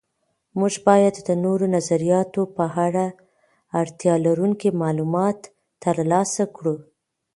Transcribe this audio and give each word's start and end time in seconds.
موږ 0.59 0.73
باید 0.87 1.15
د 1.27 1.29
نورو 1.43 1.65
نظریاتو 1.75 2.41
په 2.57 2.65
اړه 2.85 3.05
اړتیا 3.79 4.13
لرونکي 4.25 4.69
معلومات 4.81 5.39
تر 5.83 5.95
لاسه 6.11 6.43
کړو. 6.55 6.75